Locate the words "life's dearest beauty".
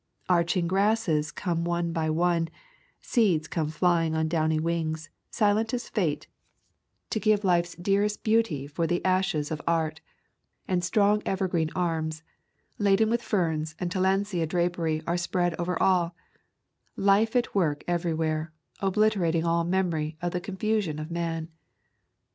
7.43-8.65